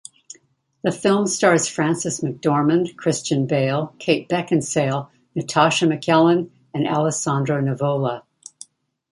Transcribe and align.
The 0.81 0.91
film 0.91 1.27
stars 1.27 1.67
Frances 1.67 2.21
McDormand, 2.21 2.95
Christian 2.95 3.45
Bale, 3.45 3.93
Kate 3.99 4.27
Beckinsale, 4.27 5.09
Natascha 5.35 5.85
McElhone, 5.87 6.49
and 6.73 6.87
Alessandro 6.87 7.61
Nivola. 7.61 8.23